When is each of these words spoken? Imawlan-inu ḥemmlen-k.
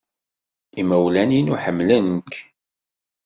Imawlan-inu 0.81 1.55
ḥemmlen-k. 1.63 2.33